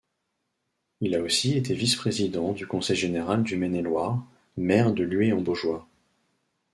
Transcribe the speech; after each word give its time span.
Il 1.01 1.13
a 1.13 1.21
aussi 1.21 1.55
été 1.55 1.75
vice-président 1.75 2.53
du 2.53 2.65
Consei 2.65 2.95
général 2.95 3.43
du 3.43 3.55
Maine-et-Loire, 3.55 4.25
maire 4.57 4.93
de 4.93 5.03
Lué-en-Baugeois. 5.03 5.87